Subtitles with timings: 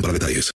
[0.00, 0.50] para detalles.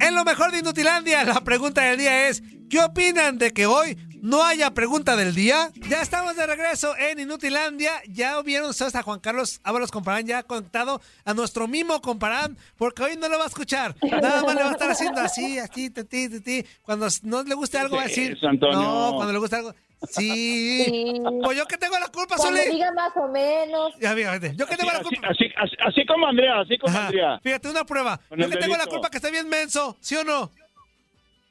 [0.00, 3.96] En lo mejor de Inutilandia, la pregunta del día es: ¿Qué opinan de que hoy
[4.22, 5.70] no haya pregunta del día?
[5.88, 7.92] Ya estamos de regreso en Inutilandia.
[8.08, 13.02] Ya vieron ustedes a Juan Carlos Ábalos Comparán ya conectado a nuestro mismo Comparán, porque
[13.02, 13.94] hoy no lo va a escuchar.
[14.02, 16.64] Nada más le va a estar haciendo así, así, ti, ti, ti, ti.
[16.82, 18.36] Cuando no le guste algo, va a decir.
[18.42, 19.74] No, cuando le guste algo.
[20.10, 20.84] Sí.
[20.84, 21.14] Sí.
[21.42, 22.72] Pues yo que tengo la culpa, Cuando Zuli.
[22.72, 23.92] diga más o menos.
[24.00, 24.54] Ya, fíjate.
[24.56, 25.28] Yo que tengo la culpa.
[25.28, 27.06] así, así, así como Andrea, así como Ajá.
[27.06, 27.40] Andrea.
[27.42, 28.20] Fíjate, una prueba.
[28.28, 30.52] Con Yo que tengo la culpa que esté bien menso, ¿sí o no?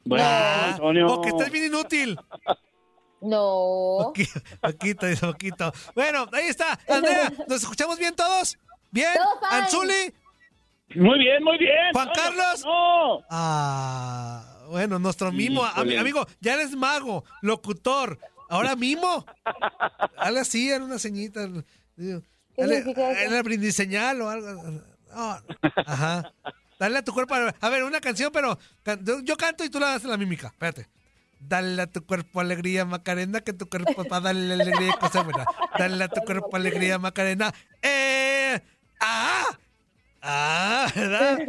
[0.07, 1.07] Bueno, Ah, Antonio.
[1.07, 2.18] O que estés bien inútil.
[3.22, 4.13] No.
[4.62, 5.73] Poquito, poquito.
[5.95, 6.79] Bueno, ahí está.
[6.88, 8.57] Andrea, ¿nos escuchamos bien todos?
[8.91, 9.13] ¿Bien?
[9.16, 9.51] Todo.
[9.51, 10.13] ¿Anzuli?
[10.95, 11.91] Muy bien, muy bien.
[11.94, 12.63] ¿Juan No, Carlos?
[12.63, 13.22] No.
[13.29, 15.66] Ah, bueno, nuestro mimo.
[15.66, 18.19] amigo, ya eres mago, locutor.
[18.50, 19.25] Ahora mimo.
[20.18, 20.95] Dale así, en una.
[20.97, 22.22] Digo,
[22.56, 24.81] ¿Qué Dale, brindiseñal o algo.
[25.85, 26.31] Ajá.
[26.80, 27.36] Dale a tu cuerpo.
[27.36, 28.58] A ver, una canción, pero
[29.24, 30.48] yo canto y tú la das en la mímica.
[30.48, 30.88] Espérate.
[31.40, 35.46] Dale a tu cuerpo alegría, Macarena, que tu cuerpo para darle alegría y cosa buena.
[35.78, 37.54] Dale a tu cuerpo alegría, Macarena.
[37.82, 38.60] ¡Eh!
[39.00, 39.46] ¡Ah!
[40.22, 41.40] Ah, ¿verdad?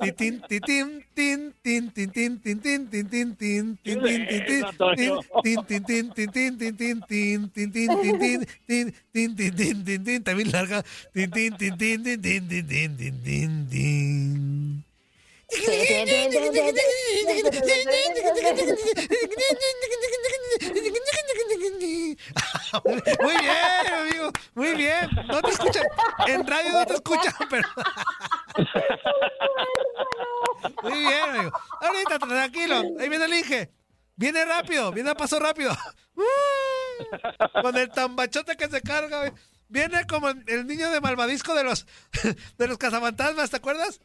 [0.00, 5.20] Titín, tin, tin, tin, tin, tin, tin, tin, tin, tin, tin, tin, tin, tin, Antonio.
[5.42, 9.56] tin, tin, tin, tin, tin, tin, tin, tin, tin, tin, tin, tin, tin, tin, tin,
[9.56, 10.84] tin, tin, tin, también larga.
[11.12, 14.84] Tin, tin, tin, tin, tin, tin, tin, tin, tin, tin, tin.
[23.20, 24.32] Muy bien, amigo.
[24.54, 25.10] Muy bien.
[25.28, 25.84] No te escuchan.
[26.26, 27.68] En radio no te escuchan, pero.
[30.82, 31.52] Muy bien, amigo.
[31.80, 32.82] Ahorita, tranquilo.
[33.00, 33.72] Ahí viene el Inge.
[34.16, 35.76] Viene rápido, viene a paso rápido.
[37.62, 39.32] Con el tambachote que se carga.
[39.68, 41.86] Viene como el niño de malvadisco de los
[42.58, 44.00] de los cazafantasmas, ¿te acuerdas?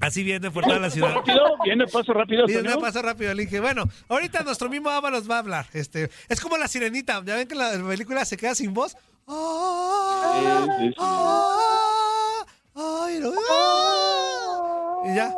[0.00, 1.14] Así viene por toda la ciudad.
[1.14, 2.46] Rápido, viene paso rápido.
[2.46, 3.60] Viene paso rápido, el Inge.
[3.60, 5.66] Bueno, ahorita nuestro mismo Ábalos va a hablar.
[5.72, 7.22] Este, es como la sirenita.
[7.24, 8.96] Ya ven que la película se queda sin voz.
[9.26, 10.66] Ah,
[10.98, 15.02] ah, ay, no, ah.
[15.06, 15.34] Y ya,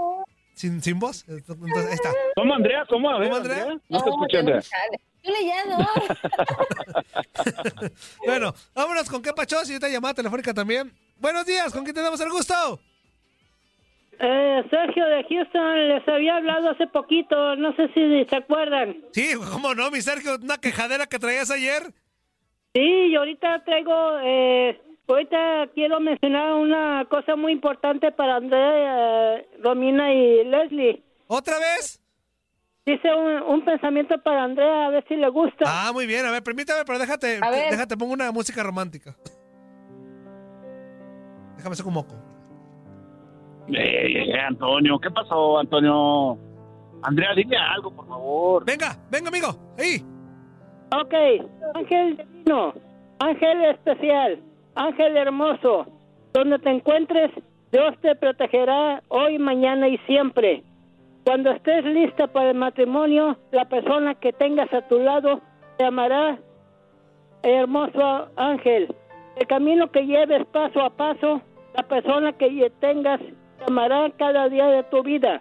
[0.54, 1.24] sin, sin voz.
[1.28, 2.10] Entonces, ahí está.
[2.36, 2.84] ¿Cómo, Andrea?
[2.88, 3.10] ¿Cómo?
[3.10, 3.62] A ver, ¿Cómo, Andrea?
[3.62, 3.80] Andrea?
[3.88, 4.62] No te No, escuché, yo Andrea.
[4.62, 5.00] chale.
[5.24, 5.88] Yo le llamo.
[8.26, 10.92] Bueno, vámonos con qué pachos y esta llamada telefónica también.
[11.18, 12.80] Buenos días, ¿con quién tenemos el gusto?
[14.24, 18.96] Eh, Sergio de Houston les había hablado hace poquito, no sé si se acuerdan.
[19.10, 21.82] Sí, cómo no, mi Sergio, una quejadera que traías ayer.
[22.72, 23.92] Sí, y ahorita traigo,
[24.22, 31.02] eh, ahorita quiero mencionar una cosa muy importante para Andrea, eh, Romina y Leslie.
[31.26, 32.00] ¿Otra vez?
[32.86, 35.64] Dice un, un pensamiento para Andrea, a ver si le gusta.
[35.66, 37.40] Ah, muy bien, a ver, permítame, pero déjate,
[37.70, 39.16] déjate, pongo una música romántica.
[41.56, 42.31] Déjame hacer un moco.
[43.68, 46.38] Eh, eh, Antonio, ¿qué pasó, Antonio?
[47.02, 48.64] Andrea, dime algo, por favor.
[48.64, 49.48] Venga, venga, amigo.
[49.78, 50.02] Ahí.
[50.94, 51.14] Ok,
[51.74, 52.74] ángel divino,
[53.18, 54.38] ángel especial,
[54.74, 55.86] ángel hermoso,
[56.32, 57.30] donde te encuentres,
[57.72, 60.62] Dios te protegerá hoy, mañana y siempre.
[61.24, 65.40] Cuando estés lista para el matrimonio, la persona que tengas a tu lado
[65.78, 66.38] te amará,
[67.42, 68.94] hermoso ángel.
[69.36, 71.40] El camino que lleves paso a paso,
[71.74, 73.20] la persona que tengas
[73.64, 75.38] te amará cada día de tu vida.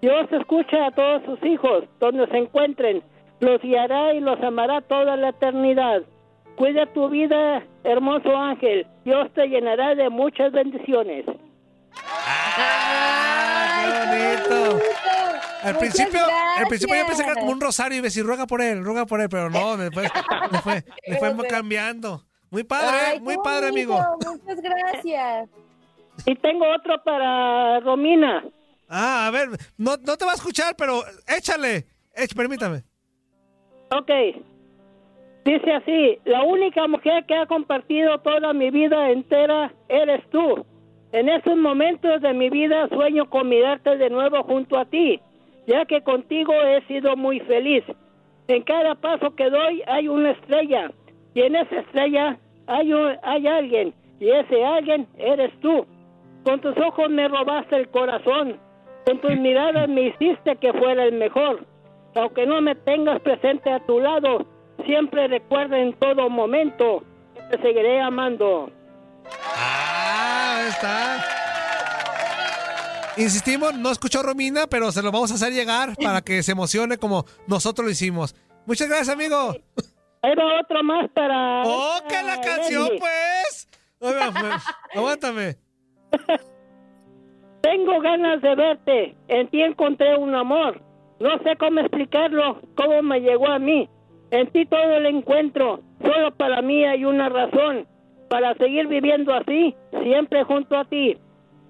[0.00, 3.02] Dios escucha a todos sus hijos, donde se encuentren,
[3.40, 6.02] los guiará y los amará toda la eternidad.
[6.56, 8.86] Cuida tu vida, hermoso ángel.
[9.04, 11.24] Dios te llenará de muchas bendiciones.
[13.76, 14.78] ¡Qué bonito!
[15.62, 16.20] Al principio,
[16.58, 18.84] al principio yo pensé que era como un rosario y me decía, ruega por él,
[18.84, 20.08] ruega por él, pero no, me fue
[21.06, 22.22] Pero- cambiando.
[22.50, 24.16] Muy padre, Ay, muy padre, bonito, amigo.
[24.26, 25.48] Muchas gracias.
[26.26, 28.44] Y tengo otro para Romina.
[28.88, 29.48] Ah, a ver,
[29.78, 31.86] no, no te va a escuchar, pero échale.
[32.16, 32.82] Ech- permítame.
[33.90, 34.10] Ok.
[35.44, 40.64] Dice así, la única mujer que ha compartido toda mi vida entera eres tú.
[41.12, 45.20] En estos momentos de mi vida sueño con mirarte de nuevo junto a ti,
[45.66, 47.82] ya que contigo he sido muy feliz.
[48.48, 50.90] En cada paso que doy hay una estrella,
[51.34, 55.84] y en esa estrella hay, un- hay alguien, y ese alguien eres tú.
[56.44, 58.58] Con tus ojos me robaste el corazón,
[59.06, 61.64] con tus miradas me hiciste que fuera el mejor.
[62.14, 64.46] Aunque no me tengas presente a tu lado,
[64.84, 67.04] siempre recuerda en todo momento
[67.34, 68.70] que te seguiré amando.
[69.56, 71.24] Ah, ahí está.
[73.16, 76.96] Insistimos, no escuchó Romina, pero se lo vamos a hacer llegar para que se emocione
[76.98, 78.34] como nosotros lo hicimos.
[78.66, 79.54] Muchas gracias, amigo.
[80.22, 81.62] Ahí va otro más para...
[81.64, 83.00] ¡Oh, que la canción, Leslie.
[83.00, 83.68] pues!
[84.94, 85.56] Aguántame.
[87.62, 89.14] Tengo ganas de verte.
[89.28, 90.80] En ti encontré un amor.
[91.20, 93.88] No sé cómo explicarlo, cómo me llegó a mí.
[94.30, 95.80] En ti todo el encuentro.
[96.02, 97.86] Solo para mí hay una razón.
[98.28, 101.16] Para seguir viviendo así, siempre junto a ti.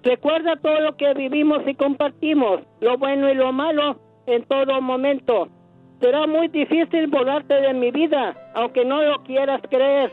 [0.01, 5.47] Recuerda todo lo que vivimos y compartimos, lo bueno y lo malo, en todo momento.
[6.01, 10.11] Será muy difícil borrarte de mi vida, aunque no lo quieras creer.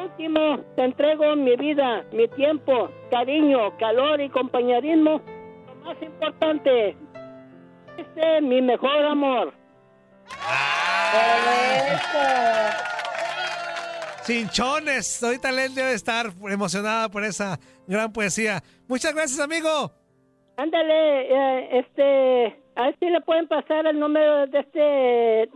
[0.00, 5.20] Último, te entrego mi vida, mi tiempo, cariño, calor y compañerismo.
[5.66, 6.96] Lo más importante,
[7.96, 9.52] este es mi mejor amor.
[14.24, 15.22] Cinchones.
[15.22, 18.62] Ahorita Leslie debe estar emocionada por esa gran poesía.
[18.88, 19.92] Muchas gracias, amigo.
[20.56, 24.78] Ándale, eh, este, a ver si le pueden pasar el número de este,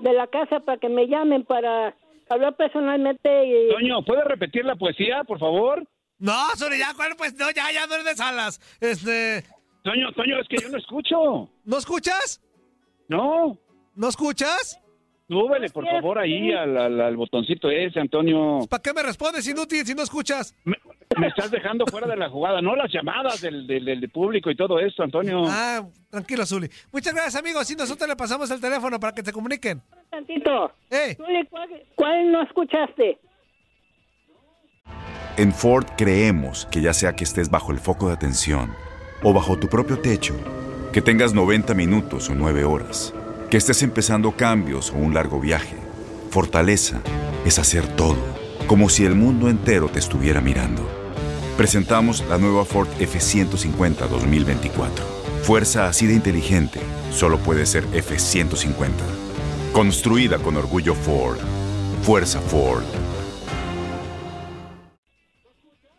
[0.03, 1.95] de la casa para que me llamen para
[2.31, 3.71] hablar personalmente y...
[3.71, 5.87] Toño, ¿puedes repetir la poesía, por favor?
[6.19, 7.15] No, sobre ya, ¿cuál?
[7.17, 8.61] Pues no, ya, ya no eres de salas.
[8.81, 9.45] Este.
[9.85, 11.51] Toño, Toño, es que yo no escucho.
[11.65, 12.41] ¿No escuchas?
[13.09, 13.57] No.
[13.95, 14.81] ¿No escuchas?
[15.29, 18.61] Súbele, por favor, ahí al, al- al botoncito ese, Antonio.
[18.71, 20.55] ¿Para qué me respondes, inútil, si no escuchas?
[20.65, 20.75] Me,
[21.19, 24.57] me estás dejando fuera de la jugada, no las llamadas del, del, del público y
[24.57, 25.43] todo esto, Antonio.
[25.47, 26.69] Ah, tranquilo, Zuli.
[26.93, 27.67] Muchas gracias, amigos.
[27.67, 29.83] Si nosotros le pasamos el teléfono para que te comuniquen.
[30.11, 30.73] tantito.
[30.91, 31.15] ¡Eh!
[31.17, 33.19] Zuli, ¿Cuál, cuál no escuchaste?
[35.37, 38.73] En Ford creemos que ya sea que estés bajo el foco de atención
[39.23, 40.35] o bajo tu propio techo,
[40.93, 43.15] que tengas 90 minutos o 9 horas,
[43.51, 45.77] que estés empezando cambios o un largo viaje,
[46.31, 47.01] fortaleza
[47.47, 48.19] es hacer todo,
[48.67, 50.87] como si el mundo entero te estuviera mirando.
[51.57, 55.05] Presentamos la nueva Ford F150 2024.
[55.43, 56.79] Fuerza así de inteligente
[57.11, 58.91] solo puede ser F150.
[59.73, 61.39] Construida con orgullo Ford.
[62.03, 62.85] Fuerza Ford.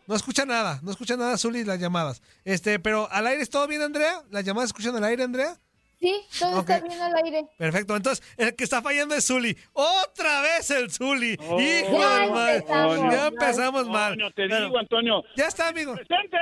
[0.06, 2.22] No escucha nada, no escucha nada, Zuli, las llamadas.
[2.44, 4.22] Este, pero al aire es todo bien, Andrea.
[4.30, 5.56] ¿Las llamadas escuchan al aire, Andrea?
[6.00, 6.70] Sí, todo Ok.
[6.70, 7.44] está bien al aire.
[7.58, 9.56] Perfecto, entonces el que está fallando es Zuli.
[9.74, 11.36] ¡Otra vez el Zuli!
[11.46, 12.54] Oh, ¡Hijo Ya de mal!
[12.56, 13.12] empezamos.
[13.14, 14.12] Ya empezamos mal.
[14.12, 15.22] Antonio, te Pero- digo, Antonio.
[15.36, 15.94] Ya está, amigo.
[15.94, 16.38] ¡Presente!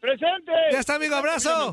[0.00, 0.52] ¡Presente!
[0.72, 1.72] Ya está, amigo, abrazo.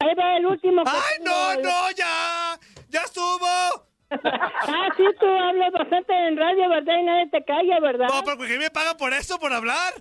[0.00, 0.82] Ahí va el último.
[0.84, 2.58] que ¡Ay, no, no, ya!
[2.88, 3.46] ¡Ya estuvo!
[4.08, 6.94] Ah, sí, tú hablas bastante en radio, ¿verdad?
[7.00, 8.06] Y nadie te calla, ¿verdad?
[8.08, 9.94] No, pero ¿qué me pagan por eso, por hablar?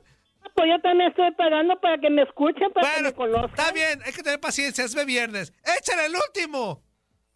[0.53, 3.49] Pues yo también estoy pagando para que me escuchen, para que me conozcan.
[3.49, 5.51] está bien, hay que tener paciencia, es de viernes.
[5.79, 6.81] ¡Échale el último!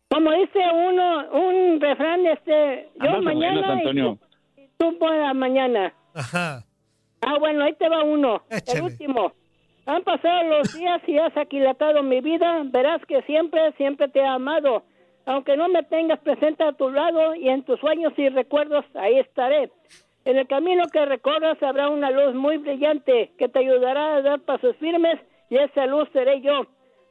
[0.10, 4.20] Como dice uno, un refrán, este, yo buenas, mañana Antonio.
[4.58, 5.94] y tú, tú para mañana.
[6.16, 6.66] Ajá.
[7.22, 8.80] Ah, bueno, ahí te va uno, Échale.
[8.80, 9.34] el último.
[9.86, 14.26] Han pasado los días y has aquilatado mi vida, verás que siempre, siempre te he
[14.26, 14.84] amado.
[15.26, 19.20] Aunque no me tengas presente a tu lado y en tus sueños y recuerdos, ahí
[19.20, 19.72] estaré.
[20.26, 24.40] En el camino que recorras habrá una luz muy brillante que te ayudará a dar
[24.42, 26.68] pasos firmes y esa luz seré yo.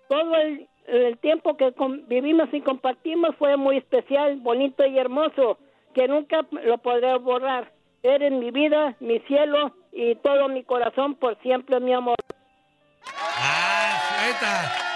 [0.09, 1.73] Todo el, el tiempo que
[2.07, 5.59] vivimos y compartimos fue muy especial, bonito y hermoso,
[5.95, 7.73] que nunca lo podré borrar.
[8.03, 12.17] Eres mi vida, mi cielo y todo mi corazón por siempre, mi amor.
[13.17, 14.89] Ah, ahí está.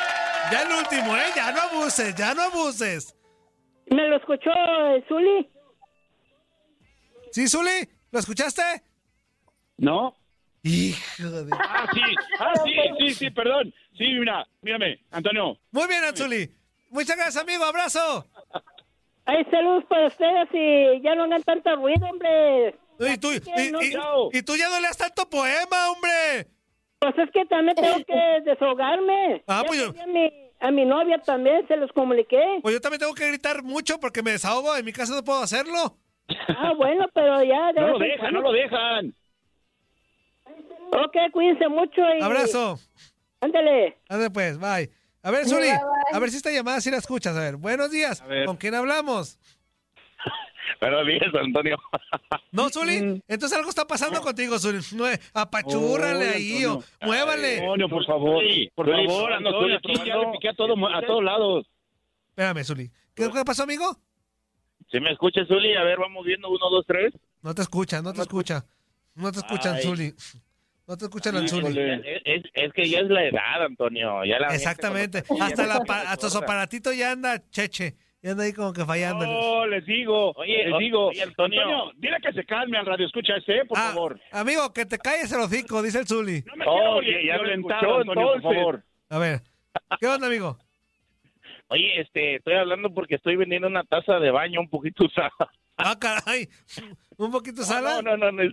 [0.53, 1.31] Ya el último, ¿eh?
[1.35, 3.17] Ya no abuses, ya no abuses.
[3.87, 4.51] ¿Me lo escuchó
[5.09, 5.49] Zuli?
[7.33, 7.89] ¿Sí, Zuli?
[8.13, 8.63] ¿Lo escuchaste?
[9.79, 10.15] No.
[10.63, 11.51] Hijo de...
[11.59, 12.01] Ah, sí,
[12.39, 13.75] ah, sí, sí, sí, perdón.
[13.99, 15.59] Sí, mira, mírame, Antonio.
[15.73, 16.49] Muy bien, Anzuli.
[16.91, 17.65] Muchas gracias, amigo.
[17.65, 18.27] Abrazo.
[19.25, 22.77] Hay salud para ustedes y ya no hagan tanto ruido, hombre.
[23.01, 23.97] Y tú, y, no- y-
[24.39, 26.49] y tú ya no leas tanto poema, hombre.
[27.01, 28.15] Pues es que también tengo que
[28.45, 29.43] desahogarme.
[29.49, 32.41] Ah, Ya pues yo- a mi, a mi novia también, se los comuniqué.
[32.63, 34.77] Pues yo también tengo que gritar mucho porque me desahogo.
[34.77, 35.97] En mi casa no puedo hacerlo.
[36.49, 37.73] Ah, bueno, pero ya...
[37.73, 38.41] de No lo dejan, cuando.
[38.41, 39.15] no lo dejan.
[40.93, 42.23] Ok, cuídense mucho y...
[42.23, 42.79] Abrazo.
[43.41, 43.99] Ándale.
[44.09, 44.91] Ándale pues, bye.
[45.25, 47.37] A ver, Zuli, a ver si esta llamada sí la escuchas.
[47.37, 48.27] A ver, buenos días.
[48.27, 48.47] ver.
[48.47, 49.39] ¿Con quién hablamos?
[50.81, 51.77] Buenos días, Antonio.
[52.51, 54.81] No, Zuli, entonces algo está pasando contigo, Zuli.
[54.95, 57.61] No, apachúrrale Oye, ahí o muévale.
[57.61, 58.45] Antonio, por favor.
[58.45, 61.67] Sí, Por favor, Antonio, estoy aquí ya le piqué a, todo, a todos lados.
[62.29, 62.91] Espérame, Zuli.
[63.15, 63.97] ¿Qué, qué pasó, amigo?
[64.93, 65.75] ¿Sí me escuchas, Zuli?
[65.75, 66.49] A ver, vamos viendo.
[66.49, 67.13] Uno, dos, tres.
[67.43, 68.63] No te escuchan, no te escuchan.
[69.17, 69.83] No te escuchan, Ay.
[69.83, 70.15] Zuli.
[70.87, 71.79] No te escuchan al Zuli.
[71.79, 74.25] Es, es- es que ya es la edad, Antonio.
[74.25, 75.23] Ya la Exactamente.
[75.23, 77.97] cuando- Hasta, la, ya hasta su aparatito ya anda cheche.
[78.23, 79.27] Ya anda ahí como que fallando.
[79.27, 81.07] No, les digo, Oye, les digo.
[81.09, 81.91] oye, Antonio.
[81.97, 84.21] dile que se calme al radio escucha ese, por Ah, favor.
[84.31, 86.45] Amigo, que te calles el hocico, dice el Zuli.
[86.47, 88.85] No me quiero Oh, vi- ya lo violentar, escuchó, Antonio, por favor.
[89.09, 89.43] A ver.
[89.99, 90.57] ¿Qué onda, amigo?
[91.73, 95.31] Oye, este, estoy hablando porque estoy vendiendo una taza de baño un poquito usada.
[95.79, 96.47] Ah, caray.
[97.17, 98.03] Un poquito sala.
[98.03, 98.53] No, no, no, no, es,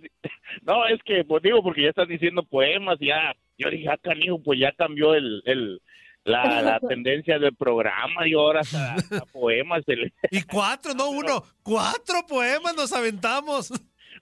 [0.63, 4.41] no, es que, pues digo, porque ya están diciendo poemas, ya, yo dije, ah, canijo,
[4.41, 5.81] pues ya cambió el, el,
[6.23, 9.83] la, la tendencia del programa y ahora hasta, hasta poemas.
[9.87, 11.43] el- Y cuatro, no uno.
[11.61, 13.69] Cuatro poemas nos aventamos.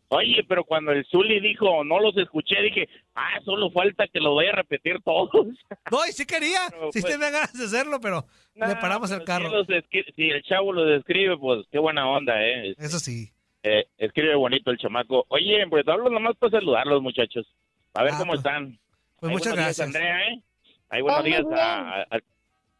[0.10, 4.36] Oye, pero cuando el Zuli dijo, no los escuché, dije, ah, solo falta que lo
[4.36, 5.30] vaya a repetir todos.
[5.92, 6.60] No, y sí quería.
[6.70, 9.50] Pero, Sí pues- tenía ganas de hacerlo, pero le paramos el carro.
[9.50, 12.74] Si, los escri- si el chavo lo describe, pues qué buena onda, ¿eh?
[12.78, 13.30] Eso sí.
[13.64, 15.26] Eh, escribe bonito el chamaco.
[15.30, 17.46] Oye, pues hablo nomás para saludarlos, muchachos.
[17.94, 18.80] A ver Ah, cómo pues- están.
[19.20, 19.88] Pues Ahí muchas buenos días, gracias.
[19.88, 20.42] Andrea, ¿eh?
[20.90, 22.20] Ahí buenos días a- a-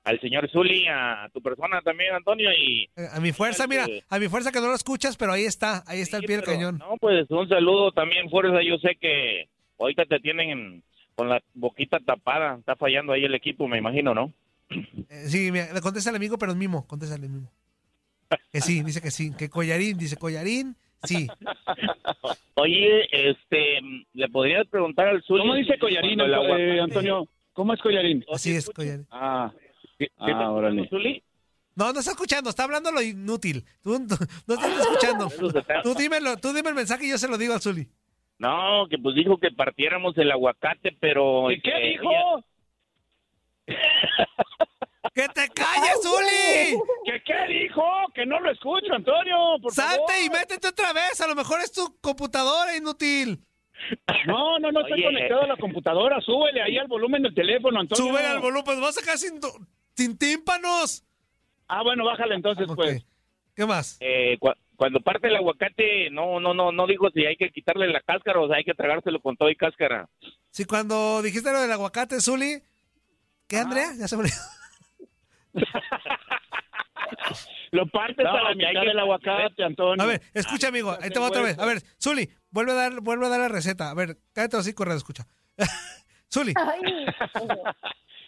[0.08, 2.90] al señor Zuli, a tu persona también, Antonio, y...
[2.96, 5.84] Eh, A mi fuerza, mira, a mi fuerza que no lo escuchas, pero ahí está,
[5.86, 6.78] ahí está el pie del cañón.
[6.78, 8.62] No, pues un saludo también, Fuerza.
[8.64, 9.48] Yo sé que
[9.78, 10.84] ahorita te tienen en-
[11.16, 12.56] con la boquita tapada.
[12.60, 14.32] Está fallando ahí el equipo, me imagino, ¿no?
[14.70, 17.52] Eh, sí, mira, le contesta al amigo, pero es mimo, contéstale el mimo.
[18.52, 21.28] Que sí, dice que sí, que collarín, dice collarín, sí.
[22.56, 23.80] Oye, este,
[24.14, 25.42] le podrías preguntar al Zuli...
[25.42, 27.28] ¿Cómo dice Collarín, eh, Antonio?
[27.54, 28.24] ¿Cómo es Collarín?
[28.32, 29.06] Así es, collarín.
[29.12, 29.52] Ah,
[29.98, 30.90] ¿Sí- sí Ah, órale.
[31.76, 33.64] No, no está escuchando, está hablando lo inútil.
[33.84, 34.16] Tú, tú-
[34.48, 35.30] no estás escuchando.
[35.30, 37.88] Se está- Tú dímelo, tú dime el mensaje y yo se lo digo al Zuli.
[38.40, 41.52] No, que pues dijo que partiéramos el aguacate, pero...
[41.52, 42.44] ¿Y qué este, dijo?
[45.14, 46.80] ¡Que te calles, Zuli!
[47.06, 47.84] ¿Qué, ¿Qué dijo?
[48.14, 50.24] Que no lo escucho, Antonio, por Salte favor.
[50.26, 53.40] y métete otra vez, a lo mejor es tu computadora inútil.
[54.28, 55.04] No, no, no estoy Oye.
[55.06, 56.20] conectado a la computadora.
[56.22, 58.06] Súbele ahí al volumen del teléfono, Antonio.
[58.12, 59.40] Sube al volumen, pues vas a sacar sin,
[59.98, 61.04] sin tímpanos.
[61.68, 63.04] Ah, bueno, bájale entonces, pues.
[63.56, 63.98] ¿Qué más?
[64.00, 67.88] eh, cua- cuando parte el aguacate, no, no, no, no dijo si hay que quitarle
[67.88, 70.08] la cáscara o si hay que tragárselo con todo y cáscara.
[70.52, 72.62] Si cuando dijiste lo del aguacate, Zuli.
[73.48, 73.94] ¿Qué, Andrea?
[73.98, 74.36] Ya se me olvidó.
[77.72, 80.02] Lo partes No, a la mitad que- del aguacate, Antonio.
[80.04, 81.58] A ver, escucha, amigo, ahí te va otra vez.
[81.60, 83.90] A ver, Zuli, vuelve a dar, vuelve a dar la receta.
[83.90, 85.26] A ver, cállate así, corre, escucha.
[86.34, 87.06] Zuli, Ay.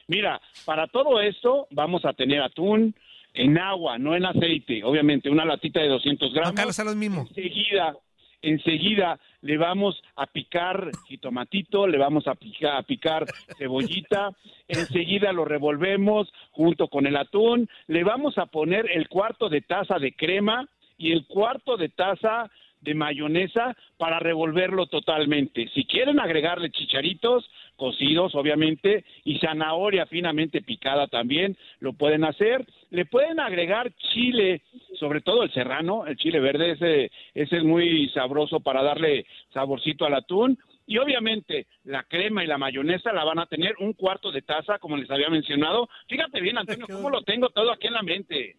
[0.10, 2.96] Mira, para todo esto vamos a tener atún
[3.36, 4.84] en agua, no en aceite.
[4.84, 6.56] Obviamente, una latita de 200 Juan gramos.
[6.56, 7.30] Carlos, a los mismos.
[7.30, 7.96] Enseguida,
[8.42, 13.26] enseguida le vamos a picar jitomatito, le vamos a picar, a picar
[13.60, 14.32] cebollita,
[14.68, 20.00] enseguida lo revolvemos junto con el atún, le vamos a poner el cuarto de taza
[20.00, 22.50] de crema y el cuarto de taza
[22.82, 25.70] de mayonesa para revolverlo totalmente.
[25.76, 27.48] Si quieren agregarle chicharitos
[27.80, 32.68] cocidos, obviamente, y zanahoria finamente picada también, lo pueden hacer.
[32.92, 34.62] Le pueden agregar chile,
[35.00, 40.06] sobre todo el serrano, el chile verde, ese, ese es muy sabroso para darle saborcito
[40.06, 40.60] al atún.
[40.86, 44.78] Y obviamente la crema y la mayonesa la van a tener un cuarto de taza,
[44.80, 45.88] como les había mencionado.
[46.08, 48.58] Fíjate bien, Antonio, cómo lo tengo todo aquí en la mente.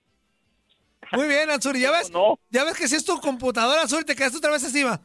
[1.12, 2.10] Muy bien, Anzuri, ¿ya ves?
[2.10, 2.38] No.
[2.50, 5.00] ¿Ya ves que si es tu computadora, Azul, te quedaste otra vez encima?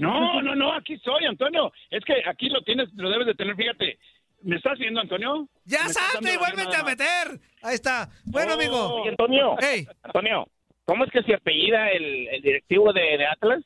[0.00, 1.72] No, no, no, aquí soy, Antonio.
[1.90, 3.98] Es que aquí lo tienes, lo debes de tener, fíjate.
[4.42, 5.48] ¿Me estás viendo, Antonio?
[5.64, 7.40] ¡Ya salte y vuélvete a meter!
[7.62, 8.10] Ahí está.
[8.24, 8.54] Bueno, Oh.
[8.54, 8.94] amigo.
[8.96, 9.56] Oye, Antonio.
[9.60, 10.46] Hey, Antonio,
[10.84, 13.62] ¿cómo es que se apellida el, el directivo de, de Atlas?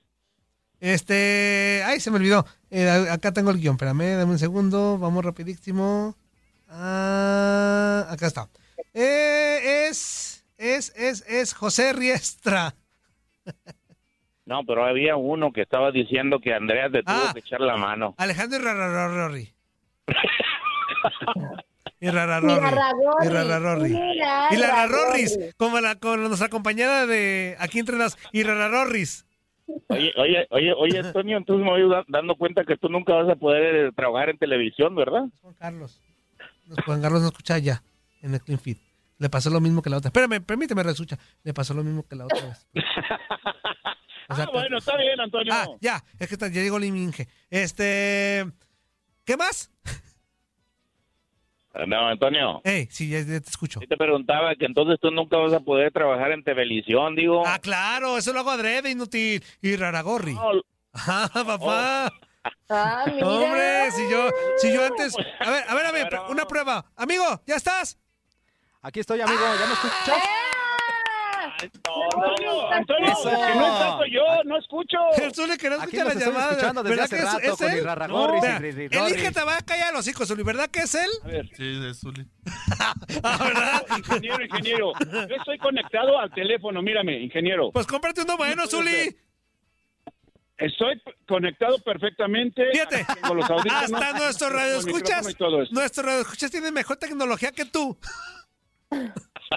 [0.81, 1.83] este...
[1.85, 2.45] Ay, se me olvidó.
[2.71, 3.75] Eh, acá tengo el guion.
[3.75, 4.99] Espérame, dame un segundo.
[4.99, 6.15] Vamos rapidísimo.
[6.69, 8.49] Ah, acá está.
[8.95, 10.45] Eh, es...
[10.59, 12.75] Es, es, es José Riestra.
[14.49, 17.33] No, pero había uno que estaba diciendo que Andrea te tuvo Ah.
[17.35, 18.15] que echar la mano.
[18.17, 18.59] Alejandro.
[18.59, 19.53] Irarragorri.
[22.01, 22.53] Irararorri.
[23.27, 23.99] Irarragorri.
[24.53, 25.39] Irararorris.
[25.59, 29.27] Como la, con nuestra compañera de aquí entre las Irararorris.
[29.89, 33.29] Oye, oye, oye, oye, Antonio, entonces me voy da- dando cuenta que tú nunca vas
[33.29, 35.25] a poder eh, trabajar en televisión, ¿verdad?
[35.43, 36.01] Juan Carlos.
[36.87, 37.83] Juan Carlos no escucha ya
[38.23, 38.79] en el Clean Feed.
[39.19, 40.09] Le pasó lo mismo que la otra.
[40.09, 41.19] Espérame, permíteme, reescucha.
[41.43, 42.67] Le pasó lo mismo que la otra vez.
[44.29, 45.53] O sea, Ah, bueno, está bien, Antonio.
[45.55, 47.29] Ah, ya, es que está- ya llegó Liminge.
[47.51, 48.47] Este.
[49.25, 49.71] ¿Qué más?
[51.87, 52.61] No, Antonio.
[52.65, 53.81] Ey, sí, ya, te escucho.
[53.81, 57.45] Yo te preguntaba que entonces tú nunca vas a poder trabajar en televisión, digo.
[57.47, 59.45] Ah, claro, eso lo hago adrede, inútil.
[59.63, 60.35] Y Raragorri.
[60.35, 60.51] No,
[60.93, 62.13] Ah, papá.
[62.69, 63.29] Ah, mira.
[63.29, 65.15] Hombre, si yo, si yo antes.
[65.39, 66.85] A ver, a ver, a ver, una prueba.
[66.97, 67.97] Amigo, ¿ya estás?
[68.83, 69.41] Aquí estoy, amigo.
[69.41, 70.23] ¿Ya me escuchas?
[71.61, 73.25] Antonio, Antonio, Eso.
[73.31, 74.97] que no escucho yo, no escucho.
[75.23, 76.51] El Zuli que no escucha nos la estamos llamada.
[76.53, 77.79] escuchando desde ¿Verdad hace que es- rato es, con él?
[77.79, 79.13] Irarragorris y Mira, Rirrirrorris.
[79.13, 80.43] Elige te va a callar los hijos, Zuli.
[80.43, 81.11] ¿Verdad que es él?
[81.25, 82.27] A ver, Sí, es Zuli.
[83.99, 84.93] ingeniero, ingeniero.
[85.29, 87.71] Yo estoy conectado al teléfono, mírame, ingeniero.
[87.73, 89.17] Pues cómprate uno bueno, Zuli.
[90.57, 92.63] Estoy conectado perfectamente.
[92.73, 95.73] Fíjate, Tengo los audífonos, hasta con micrófono y todo eso.
[95.73, 97.97] nuestros radioescuchas tienen mejor tecnología que tú.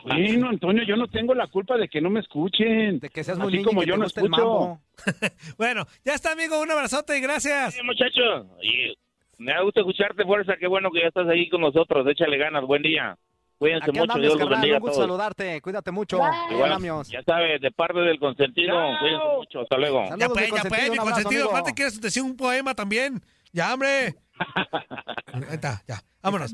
[0.06, 3.00] Bueno, Antonio, yo no tengo la culpa de que no me escuchen.
[3.00, 4.46] De que seas muy Así niño y como que yo te no guste el escucho.
[4.46, 4.82] mambo.
[5.58, 6.62] Bueno, ya está, amigo.
[6.62, 7.74] Un abrazote y gracias.
[7.74, 8.22] Oye, muchacho,
[8.62, 8.98] y
[9.38, 10.56] me da gusto escucharte, fuerza.
[10.58, 12.08] Qué bueno que ya estás ahí con nosotros.
[12.08, 12.64] Échale ganas.
[12.66, 13.18] Buen día.
[13.58, 14.02] Cuídense Aquí mucho.
[14.14, 14.60] andamos, Dios los carnal.
[14.62, 15.08] bendiga Un gusto todos.
[15.08, 15.62] saludarte.
[15.62, 16.18] Cuídate mucho.
[16.20, 16.56] Bye.
[16.56, 17.10] Igual, Andamios.
[17.10, 18.76] ya sabes, de parte del consentido.
[19.00, 19.60] Cuídense mucho.
[19.62, 20.08] Hasta luego.
[20.08, 21.44] Saludos, Ya mi pues, ya pues, consentido, mi un abrazo, consentido.
[21.44, 21.52] amigo.
[21.58, 23.22] Falta quieres decir un poema también.
[23.54, 24.16] Ya, hombre.
[25.34, 26.02] Ahí está, ya.
[26.24, 26.54] Vámonos.